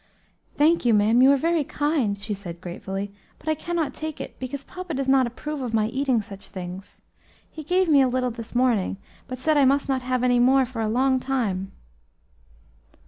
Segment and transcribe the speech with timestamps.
[0.55, 4.39] "Thank you, ma'am, you are very kind," she said gratefully, "but I cannot take it,
[4.39, 7.01] because papa does not approve of my eating such things.
[7.51, 10.65] He gave me a little this morning, but said I must not have any more
[10.65, 11.71] for a long time."